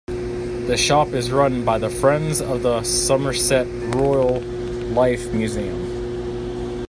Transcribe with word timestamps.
The 0.07 0.77
shop 0.77 1.09
is 1.09 1.29
run 1.29 1.63
by 1.63 1.77
the 1.77 1.91
Friends 1.91 2.41
of 2.41 2.63
the 2.63 2.81
Somerset 2.81 3.67
Rural 3.93 4.39
Life 4.39 5.31
Museum. 5.31 6.71